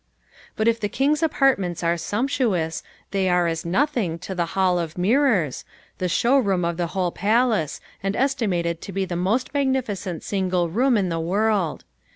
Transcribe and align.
But 0.55 0.67
if 0.67 0.79
the 0.79 0.89
King's 0.89 1.21
apartments 1.21 1.83
are 1.83 1.95
sumptuous, 1.95 2.81
they 3.11 3.29
are 3.29 3.45
as 3.45 3.63
nothing 3.63 4.17
to 4.25 4.33
the 4.33 4.47
Hall 4.57 4.79
of 4.79 4.97
Mirrors, 4.97 5.63
the 5.99 6.09
showroom 6.09 6.65
of 6.65 6.75
the 6.77 6.87
whole 6.97 7.11
palace, 7.11 7.79
and 8.01 8.15
estimated 8.15 8.81
to 8.81 8.91
be 8.91 9.05
the 9.05 9.15
most 9.15 9.53
magnificent 9.53 10.23
single 10.23 10.69
room 10.69 10.97
in 10.97 11.09
the 11.09 11.19
world. 11.19 11.85